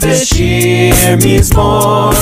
Beshir 0.00 1.16
Mizmor, 1.22 2.12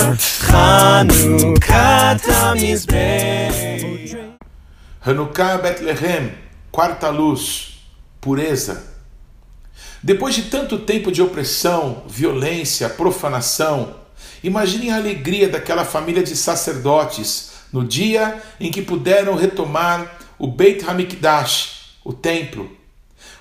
Hanukkah 0.50 2.18
Tamizbei. 2.20 4.16
Hanukkah 5.00 5.58
Bethlehem, 5.58 6.32
quarta 6.70 7.08
luz, 7.08 7.80
pureza. 8.20 8.82
Depois 10.02 10.34
de 10.34 10.42
tanto 10.42 10.80
tempo 10.80 11.10
de 11.10 11.22
opressão, 11.22 12.02
violência, 12.06 12.90
profanação, 12.90 13.94
imaginem 14.44 14.90
a 14.90 14.96
alegria 14.96 15.48
daquela 15.48 15.86
família 15.86 16.22
de 16.22 16.36
sacerdotes 16.36 17.52
no 17.72 17.82
dia 17.82 18.42
em 18.60 18.70
que 18.70 18.82
puderam 18.82 19.36
retomar 19.36 20.18
o 20.38 20.46
Beit 20.46 20.84
Hamikdash, 20.84 21.96
o 22.04 22.12
templo. 22.12 22.70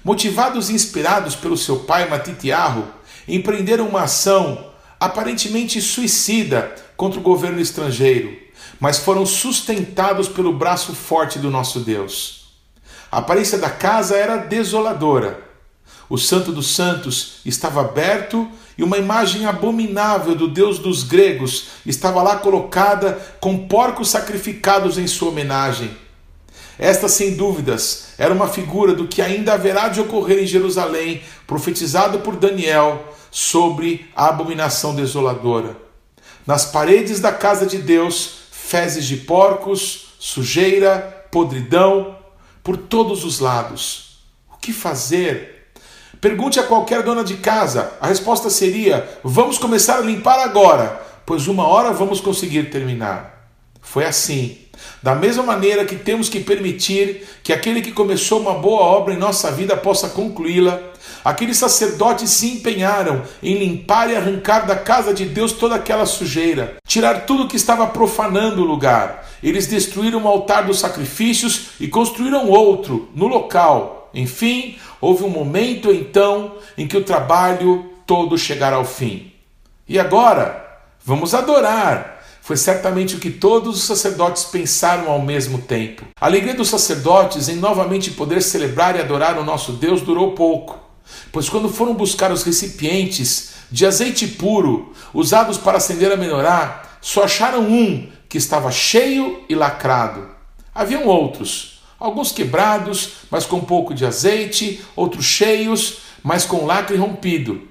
Motivados 0.03 0.70
e 0.70 0.73
inspirados 0.73 1.36
pelo 1.36 1.58
seu 1.58 1.80
pai 1.80 2.08
Matityahu 2.09 3.01
empreenderam 3.35 3.88
uma 3.88 4.03
ação 4.03 4.71
aparentemente 4.99 5.81
suicida 5.81 6.76
contra 6.95 7.20
o 7.20 7.23
governo 7.23 7.59
estrangeiro 7.59 8.41
mas 8.81 8.98
foram 8.98 9.27
sustentados 9.27 10.27
pelo 10.27 10.52
braço 10.52 10.95
forte 10.95 11.38
do 11.38 11.52
nosso 11.52 11.81
Deus. 11.81 12.48
A 13.12 13.20
aparência 13.20 13.59
da 13.59 13.70
casa 13.70 14.17
era 14.17 14.38
desoladora. 14.38 15.39
O 16.09 16.17
Santo 16.17 16.52
dos 16.52 16.75
Santos 16.75 17.41
estava 17.45 17.81
aberto 17.81 18.49
e 18.75 18.84
uma 18.84 18.98
imagem 18.98 19.45
abominável 19.45 20.34
do 20.34 20.48
Deus 20.48 20.80
dos 20.80 21.03
gregos 21.03 21.67
estava 21.86 22.23
lá 22.23 22.38
colocada 22.38 23.22
com 23.39 23.67
porcos 23.67 24.09
sacrificados 24.09 24.97
em 24.97 25.06
sua 25.06 25.30
homenagem. 25.30 25.95
Esta, 26.80 27.08
sem 27.08 27.36
dúvidas, 27.36 28.08
era 28.17 28.34
uma 28.34 28.47
figura 28.47 28.95
do 28.95 29.08
que 29.08 29.22
ainda 29.22 29.53
haverá 29.53 29.89
de 29.89 30.02
ocorrer 30.02 30.41
em 30.41 30.47
Jerusalém, 30.47 31.22
profetizado 31.45 32.19
por 32.22 32.36
Daniel 32.36 33.13
sobre 33.32 34.12
a 34.16 34.28
abominação 34.28 34.94
desoladora. 34.94 35.78
Nas 36.46 36.66
paredes 36.66 37.20
da 37.20 37.32
casa 37.32 37.66
de 37.66 37.78
Deus 37.78 38.42
fezes 38.52 39.06
de 39.06 39.18
porcos, 39.18 40.14
sujeira, 40.20 41.26
podridão, 41.32 42.18
por 42.62 42.78
todos 42.78 43.24
os 43.24 43.40
lados. 43.40 44.20
O 44.54 44.58
que 44.58 44.74
fazer? 44.74 45.72
Pergunte 46.20 46.59
a 46.59 46.64
qualquer 46.64 47.02
dona 47.02 47.24
de 47.24 47.38
casa. 47.38 47.94
A 48.00 48.08
resposta 48.08 48.50
seria: 48.50 49.09
vamos 49.24 49.58
começar 49.58 49.98
a 49.98 50.02
limpar 50.02 50.40
agora, 50.40 51.02
pois 51.26 51.48
uma 51.48 51.66
hora 51.66 51.92
vamos 51.92 52.20
conseguir 52.22 52.70
terminar. 52.70 53.41
Foi 53.82 54.06
assim. 54.06 54.58
Da 55.02 55.16
mesma 55.16 55.44
maneira 55.44 55.86
que 55.86 55.96
temos 55.96 56.30
que 56.30 56.40
permitir 56.40 57.28
que 57.44 57.52
aquele 57.52 57.82
que 57.82 57.92
começou 57.92 58.40
uma 58.40 58.54
boa 58.54 58.82
obra 58.82 59.14
em 59.14 59.18
nossa 59.18 59.52
vida 59.52 59.76
possa 59.76 60.10
concluí-la, 60.10 60.80
aqueles 61.24 61.58
sacerdotes 61.58 62.30
se 62.30 62.48
empenharam 62.48 63.24
em 63.42 63.58
limpar 63.58 64.09
e 64.09 64.16
arrancar 64.16 64.66
da 64.66 64.76
casa 64.76 65.14
de 65.14 65.26
Deus 65.26 65.52
toda 65.52 65.76
aquela 65.76 66.06
sujeira, 66.06 66.78
tirar 66.88 67.26
tudo 67.26 67.48
que 67.48 67.56
estava 67.56 67.88
profanando 67.88 68.62
o 68.62 68.66
lugar. 68.66 69.28
Eles 69.44 69.68
destruíram 69.68 70.24
o 70.24 70.28
altar 70.28 70.66
dos 70.66 70.80
sacrifícios 70.80 71.72
e 71.80 71.88
construíram 71.88 72.48
outro 72.48 73.09
no 73.16 73.28
local. 73.28 74.09
Enfim, 74.14 74.78
houve 75.00 75.24
um 75.24 75.30
momento 75.30 75.92
então 75.92 76.56
em 76.78 76.88
que 76.88 76.98
o 76.98 77.04
trabalho 77.04 77.92
todo 78.06 78.38
chegará 78.38 78.76
ao 78.76 78.86
fim. 78.86 79.32
E 79.88 80.00
agora, 80.00 80.80
vamos 81.04 81.34
adorar 81.34 82.20
foi 82.52 82.57
certamente 82.57 83.16
o 83.16 83.17
que 83.17 83.31
todos 83.31 83.77
os 83.77 83.83
sacerdotes 83.83 84.44
pensaram 84.44 85.09
ao 85.09 85.21
mesmo 85.21 85.59
tempo. 85.59 86.03
A 86.19 86.25
alegria 86.25 86.53
dos 86.53 86.67
sacerdotes 86.67 87.47
em 87.47 87.56
novamente 87.56 88.12
poder 88.12 88.41
celebrar 88.41 88.94
e 88.94 89.00
adorar 89.00 89.39
o 89.39 89.45
nosso 89.45 89.72
Deus 89.72 90.01
durou 90.01 90.34
pouco, 90.34 90.78
pois 91.31 91.47
quando 91.47 91.69
foram 91.69 91.94
buscar 91.94 92.29
os 92.29 92.44
recipientes 92.44 93.53
de 93.72 93.85
azeite 93.85 94.28
puro 94.28 94.91
usados 95.13 95.57
para 95.57 95.78
acender 95.78 96.11
a 96.11 96.17
menorá, 96.17 96.84
só 97.00 97.23
acharam 97.23 97.61
um 97.61 98.09
que 98.28 98.38
estava 98.38 98.69
cheio 98.69 99.45
e 99.47 99.56
lacrado. 99.56 100.28
Haviam 100.75 101.07
outros, 101.07 101.81
alguns 101.97 102.34
quebrados, 102.34 103.13
mas 103.31 103.45
com 103.45 103.61
pouco 103.61 103.94
de 103.94 104.06
azeite, 104.06 104.81
outros 104.94 105.23
cheios, 105.23 106.00
mas 106.22 106.44
com 106.44 106.66
lacre 106.66 106.97
rompido. 106.97 107.61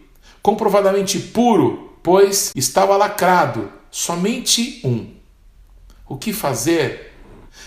Comprovadamente 0.40 1.19
puro, 1.19 1.98
pois 2.02 2.50
estava 2.56 2.96
lacrado 2.96 3.78
somente 3.90 4.80
um. 4.84 5.08
O 6.08 6.16
que 6.16 6.32
fazer? 6.32 7.12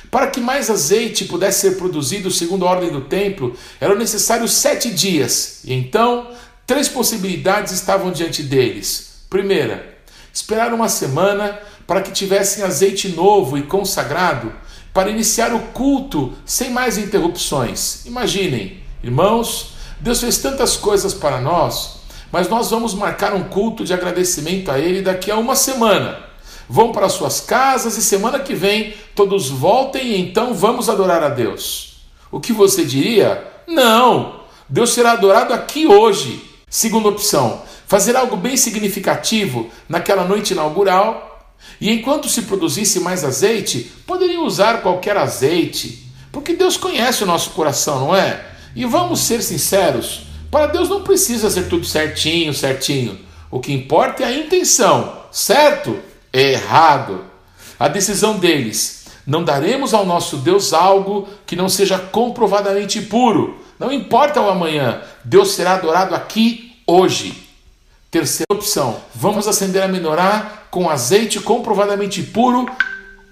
Para 0.10 0.28
que 0.28 0.40
mais 0.40 0.70
azeite 0.70 1.26
pudesse 1.26 1.62
ser 1.62 1.78
produzido 1.78 2.30
segundo 2.32 2.68
a 2.68 2.72
ordem 2.72 2.92
do 2.92 3.02
templo, 3.02 3.56
eram 3.80 3.96
necessários 3.96 4.54
sete 4.54 4.92
dias, 4.92 5.62
e 5.64 5.74
então 5.74 6.32
três 6.66 6.88
possibilidades 6.88 7.74
estavam 7.74 8.12
diante 8.12 8.44
deles. 8.44 9.26
Primeira, 9.30 9.98
esperar 10.32 10.74
uma 10.74 10.90
semana 10.90 11.60
para 11.88 12.02
que 12.02 12.12
tivessem 12.12 12.64
azeite 12.64 13.10
novo 13.10 13.58
e 13.58 13.64
consagrado 13.64 14.54
para 14.94 15.10
iniciar 15.10 15.54
o 15.54 15.60
culto 15.72 16.34
sem 16.46 16.70
mais 16.70 16.98
interrupções. 16.98 18.06
Imaginem, 18.06 18.84
irmãos, 19.04 19.74
Deus 20.00 20.22
fez 20.22 20.38
tantas 20.38 20.78
coisas 20.78 21.14
para 21.14 21.42
nós 21.42 22.03
mas 22.34 22.50
nós 22.50 22.72
vamos 22.72 22.96
marcar 22.96 23.36
um 23.36 23.44
culto 23.44 23.86
de 23.86 23.94
agradecimento 23.94 24.72
a 24.72 24.80
Ele 24.80 25.04
daqui 25.04 25.30
a 25.30 25.38
uma 25.38 25.56
semana. 25.56 26.18
Vão 26.68 26.92
para 26.92 27.08
suas 27.08 27.40
casas 27.40 27.96
e 27.96 28.02
semana 28.02 28.40
que 28.40 28.56
vem 28.56 28.96
todos 29.14 29.50
voltem 29.50 30.08
e 30.08 30.20
então 30.20 30.52
vamos 30.52 30.90
adorar 30.90 31.22
a 31.22 31.30
Deus. 31.30 31.98
O 32.32 32.40
que 32.40 32.52
você 32.52 32.84
diria? 32.84 33.48
Não! 33.68 34.40
Deus 34.68 34.94
será 34.94 35.12
adorado 35.12 35.54
aqui 35.54 35.86
hoje. 35.86 36.44
Segunda 36.68 37.10
opção, 37.10 37.62
fazer 37.86 38.16
algo 38.16 38.36
bem 38.36 38.58
significativo 38.58 39.70
naquela 39.88 40.26
noite 40.26 40.54
inaugural. 40.54 41.54
E 41.80 41.92
enquanto 41.92 42.28
se 42.28 42.42
produzisse 42.42 43.00
mais 43.00 43.24
azeite, 43.24 43.92
poderia 44.08 44.42
usar 44.42 44.82
qualquer 44.82 45.18
azeite, 45.18 46.12
porque 46.32 46.56
Deus 46.56 46.78
conhece 46.78 47.24
o 47.24 47.28
nosso 47.28 47.52
coração, 47.52 48.08
não 48.08 48.16
é? 48.16 48.44
E 48.76 48.86
vamos 48.86 49.20
ser 49.20 49.44
sinceros, 49.44 50.33
para 50.54 50.68
Deus 50.68 50.88
não 50.88 51.02
precisa 51.02 51.50
ser 51.50 51.64
tudo 51.64 51.84
certinho, 51.84 52.54
certinho. 52.54 53.18
O 53.50 53.60
que 53.60 53.74
importa 53.74 54.22
é 54.22 54.28
a 54.28 54.38
intenção, 54.38 55.24
certo? 55.32 55.98
É 56.32 56.52
errado. 56.52 57.26
A 57.80 57.88
decisão 57.88 58.38
deles: 58.38 59.06
não 59.26 59.44
daremos 59.44 59.96
ao 59.96 60.06
nosso 60.06 60.38
Deus 60.38 60.72
algo 60.72 61.28
que 61.48 61.56
não 61.56 61.68
seja 61.68 61.98
comprovadamente 61.98 63.02
puro. 63.02 63.60
Não 63.80 63.92
importa 63.92 64.42
o 64.42 64.48
amanhã, 64.48 65.02
Deus 65.26 65.54
será 65.54 65.74
adorado 65.74 66.14
aqui 66.14 66.78
hoje. 66.86 67.50
Terceira 68.12 68.54
opção: 68.54 69.02
vamos 69.16 69.48
acender 69.48 69.82
a 69.82 69.88
menorá 69.88 70.66
com 70.70 70.88
azeite 70.88 71.40
comprovadamente 71.40 72.22
puro 72.22 72.70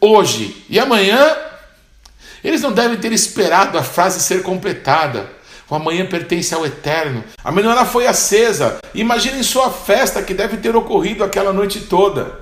hoje. 0.01 0.65
E 0.67 0.79
amanhã? 0.79 1.35
Eles 2.43 2.63
não 2.63 2.71
devem 2.71 2.97
ter 2.97 3.13
esperado 3.13 3.77
a 3.77 3.83
frase 3.83 4.19
ser 4.21 4.41
completada. 4.41 5.39
O 5.71 5.75
amanhã 5.75 6.05
pertence 6.05 6.53
ao 6.53 6.65
eterno. 6.65 7.23
A 7.41 7.49
menorá 7.49 7.85
foi 7.85 8.05
acesa. 8.05 8.79
Imaginem 8.93 9.41
só 9.41 9.67
a 9.67 9.71
festa 9.71 10.21
que 10.21 10.33
deve 10.33 10.57
ter 10.57 10.75
ocorrido 10.75 11.23
aquela 11.23 11.53
noite 11.53 11.79
toda. 11.79 12.41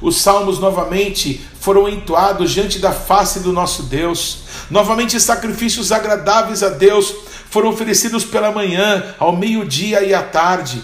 Os 0.00 0.22
salmos 0.22 0.58
novamente 0.58 1.46
foram 1.60 1.86
entoados 1.86 2.50
diante 2.50 2.78
da 2.78 2.92
face 2.92 3.40
do 3.40 3.52
nosso 3.52 3.82
Deus. 3.82 4.38
Novamente, 4.70 5.20
sacrifícios 5.20 5.92
agradáveis 5.92 6.62
a 6.62 6.70
Deus 6.70 7.14
foram 7.50 7.68
oferecidos 7.68 8.24
pela 8.24 8.50
manhã, 8.50 9.14
ao 9.18 9.36
meio-dia 9.36 10.02
e 10.02 10.14
à 10.14 10.22
tarde. 10.22 10.82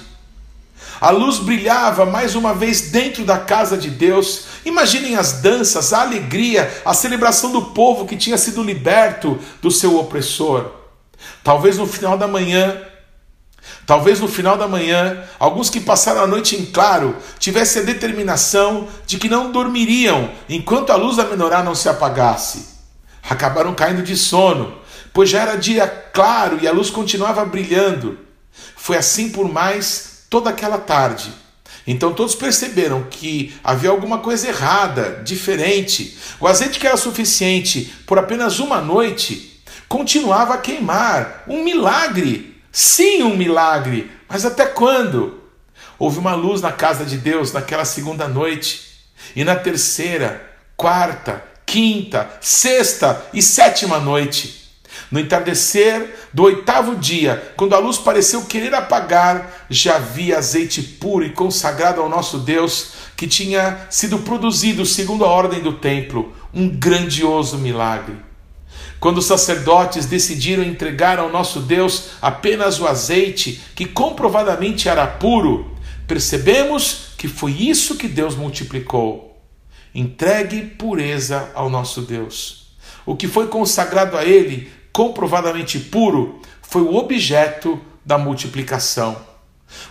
A 1.01 1.09
luz 1.09 1.39
brilhava 1.39 2.05
mais 2.05 2.35
uma 2.35 2.53
vez 2.53 2.91
dentro 2.91 3.25
da 3.25 3.39
casa 3.39 3.79
de 3.79 3.89
Deus. 3.89 4.45
Imaginem 4.63 5.17
as 5.17 5.41
danças, 5.41 5.95
a 5.95 6.03
alegria, 6.03 6.83
a 6.85 6.93
celebração 6.93 7.51
do 7.51 7.63
povo 7.63 8.05
que 8.05 8.15
tinha 8.15 8.37
sido 8.37 8.63
liberto 8.63 9.39
do 9.63 9.71
seu 9.71 9.99
opressor. 9.99 10.85
Talvez 11.43 11.79
no 11.79 11.87
final 11.87 12.19
da 12.19 12.27
manhã, 12.27 12.77
talvez 13.87 14.21
no 14.21 14.29
final 14.29 14.57
da 14.57 14.67
manhã, 14.67 15.23
alguns 15.39 15.71
que 15.71 15.81
passaram 15.81 16.23
a 16.23 16.27
noite 16.27 16.57
em 16.57 16.67
claro 16.67 17.17
tivessem 17.39 17.83
a 17.83 17.85
determinação 17.85 18.89
de 19.07 19.19
que 19.19 19.29
não 19.29 19.53
dormiriam 19.53 20.31
enquanto 20.49 20.91
a 20.91 20.97
luz 20.97 21.17
da 21.17 21.25
menorá 21.25 21.63
não 21.63 21.75
se 21.75 21.89
apagasse. 21.89 22.77
Acabaram 23.29 23.75
caindo 23.75 24.03
de 24.03 24.17
sono, 24.17 24.79
pois 25.13 25.31
já 25.31 25.43
era 25.43 25.57
dia 25.57 25.87
claro 25.87 26.59
e 26.61 26.67
a 26.67 26.73
luz 26.73 26.91
continuava 26.91 27.45
brilhando. 27.45 28.19
Foi 28.77 28.97
assim 28.97 29.31
por 29.31 29.49
mais 29.53 30.27
toda 30.29 30.51
aquela 30.51 30.79
tarde. 30.79 31.33
Então 31.87 32.13
todos 32.13 32.35
perceberam 32.35 33.05
que 33.09 33.55
havia 33.63 33.91
alguma 33.91 34.19
coisa 34.19 34.49
errada, 34.49 35.23
diferente. 35.25 36.19
O 36.41 36.47
azeite 36.47 36.81
que 36.81 36.87
era 36.87 36.97
suficiente 36.97 37.95
por 38.07 38.19
apenas 38.19 38.59
uma 38.59 38.81
noite 38.81 39.56
continuava 39.89 40.55
a 40.55 40.59
queimar. 40.59 41.45
Um 41.47 41.63
milagre! 41.65 42.61
Sim, 42.71 43.23
um 43.23 43.37
milagre! 43.37 44.11
Mas 44.29 44.45
até 44.45 44.67
quando? 44.67 45.41
Houve 45.99 46.19
uma 46.19 46.35
luz 46.35 46.61
na 46.61 46.73
casa 46.73 47.05
de 47.05 47.17
Deus 47.17 47.53
naquela 47.53 47.85
segunda 47.85 48.29
noite, 48.29 48.83
e 49.35 49.45
na 49.45 49.57
terceira, 49.57 50.45
quarta, 50.77 51.43
quinta, 51.65 52.29
sexta 52.41 53.25
e 53.33 53.41
sétima 53.41 53.99
noite. 53.99 54.67
No 55.11 55.21
entardecer 55.21 56.29
do 56.33 56.43
oitavo 56.45 56.97
dia, 56.97 57.53
quando 57.57 57.75
a 57.75 57.79
luz 57.79 57.99
pareceu 57.99 58.45
querer 58.45 58.75
apagar, 58.75 59.67
já 59.71 59.97
havia 59.97 60.39
azeite 60.39 60.83
puro 60.83 61.25
e 61.25 61.31
consagrado 61.31 62.01
ao 62.01 62.09
nosso 62.09 62.39
Deus, 62.39 62.93
que 63.17 63.27
tinha 63.27 63.87
sido 63.91 64.19
produzido 64.19 64.85
segundo 64.85 65.25
a 65.25 65.29
ordem 65.29 65.61
do 65.61 65.75
templo, 65.75 66.35
um 66.53 66.69
grandioso 66.69 67.57
milagre. 67.57 68.26
Quando 68.99 69.19
os 69.19 69.27
sacerdotes 69.27 70.07
decidiram 70.07 70.63
entregar 70.63 71.19
ao 71.19 71.31
nosso 71.31 71.61
Deus 71.61 72.11
apenas 72.21 72.81
o 72.81 72.87
azeite, 72.87 73.61
que 73.75 73.85
comprovadamente 73.85 74.89
era 74.89 75.07
puro, 75.07 75.75
percebemos 76.07 77.09
que 77.19 77.29
foi 77.29 77.53
isso 77.53 77.97
que 77.97 78.09
Deus 78.09 78.35
multiplicou. 78.35 79.41
Entregue 79.95 80.63
pureza 80.63 81.51
ao 81.55 81.69
nosso 81.69 82.03
Deus. 82.03 82.77
O 83.05 83.17
que 83.17 83.29
foi 83.29 83.49
consagrado 83.49 84.17
a 84.17 84.25
Ele, 84.25 84.71
comprovadamente 84.93 85.79
puro, 85.79 86.41
foi 86.63 86.83
o 86.83 86.97
objeto 86.97 87.81
da 88.05 88.19
multiplicação. 88.19 89.17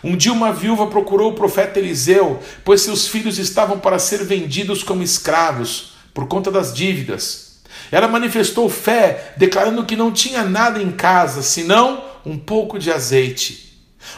Um 0.03 0.15
dia 0.15 0.31
uma 0.31 0.53
viúva 0.53 0.87
procurou 0.87 1.31
o 1.31 1.35
profeta 1.35 1.79
Eliseu, 1.79 2.39
pois 2.63 2.81
seus 2.81 3.07
filhos 3.07 3.37
estavam 3.37 3.79
para 3.79 3.99
ser 3.99 4.23
vendidos 4.23 4.83
como 4.83 5.03
escravos 5.03 5.93
por 6.13 6.27
conta 6.27 6.51
das 6.51 6.73
dívidas. 6.73 7.54
Ela 7.91 8.07
manifestou 8.07 8.69
fé, 8.69 9.33
declarando 9.37 9.85
que 9.85 9.95
não 9.95 10.11
tinha 10.11 10.43
nada 10.43 10.81
em 10.81 10.91
casa 10.91 11.41
senão 11.41 12.03
um 12.25 12.37
pouco 12.37 12.79
de 12.79 12.91
azeite. 12.91 13.65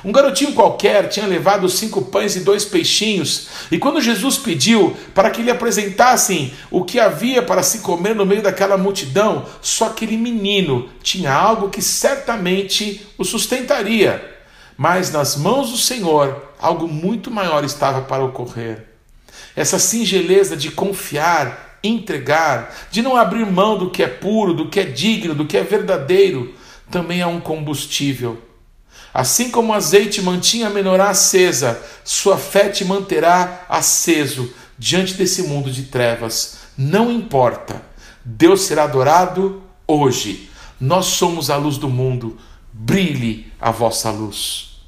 Um 0.04 0.12
garotinho 0.12 0.54
qualquer 0.54 1.07
tinha 1.09 1.25
levado 1.25 1.68
cinco 1.69 2.04
pães 2.04 2.36
e 2.36 2.42
dois 2.42 2.65
peixinhos, 2.65 3.48
e 3.71 3.77
quando 3.77 4.01
Jesus 4.01 4.38
pediu 4.38 4.95
para 5.13 5.30
que 5.30 5.42
lhe 5.42 5.50
apresentassem 5.50 6.54
o 6.69 6.83
que 6.83 7.00
havia 7.00 7.42
para 7.42 7.63
se 7.63 7.80
comer 7.80 8.13
no 8.13 8.25
meio 8.25 8.42
daquela 8.42 8.77
multidão, 8.77 9.45
só 9.62 9.88
aquele 9.88 10.18
menino 10.18 10.89
tinha 11.01 11.33
algo 11.33 11.69
que 11.69 11.81
certamente 11.81 13.06
o 13.18 13.24
sustentaria. 13.24 14.36
Mas 14.77 15.12
nas 15.12 15.36
mãos 15.36 15.71
do 15.71 15.77
Senhor, 15.77 16.54
algo 16.59 16.88
muito 16.88 17.31
maior 17.31 17.63
estava 17.63 18.01
para 18.01 18.24
ocorrer. 18.24 18.86
Essa 19.56 19.80
singeleza 19.80 20.56
de 20.56 20.69
confiar, 20.69 21.66
entregar, 21.83 22.75
de 22.91 23.01
não 23.01 23.15
abrir 23.15 23.45
mão 23.45 23.77
do 23.77 23.89
que 23.89 24.03
é 24.03 24.07
puro, 24.07 24.53
do 24.53 24.69
que 24.69 24.79
é 24.79 24.83
digno, 24.83 25.35
do 25.35 25.45
que 25.45 25.57
é 25.57 25.63
verdadeiro, 25.63 26.53
também 26.89 27.21
é 27.21 27.27
um 27.27 27.39
combustível 27.39 28.47
Assim 29.18 29.50
como 29.50 29.71
o 29.71 29.74
azeite 29.74 30.21
mantinha 30.21 30.68
a 30.68 30.69
menorá 30.69 31.09
acesa, 31.09 31.81
sua 32.06 32.38
fé 32.38 32.69
te 32.69 32.85
manterá 32.85 33.65
aceso 33.68 34.53
diante 34.77 35.15
desse 35.15 35.41
mundo 35.41 35.71
de 35.71 35.85
trevas. 35.85 36.59
Não 36.77 37.12
importa, 37.12 37.81
Deus 38.23 38.62
será 38.62 38.83
adorado 38.83 39.63
hoje. 39.88 40.51
Nós 40.80 41.07
somos 41.07 41.50
a 41.50 41.57
luz 41.57 41.80
do 41.80 41.89
mundo. 41.89 42.38
Brilhe 42.71 43.51
a 43.59 43.71
vossa 43.71 44.12
luz. 44.12 44.81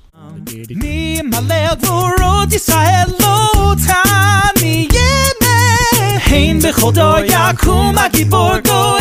این 6.36 6.60
به 6.60 6.72
خدا 6.72 7.26
یکومکی 7.26 8.24
برد 8.24 8.70
و 8.70 9.00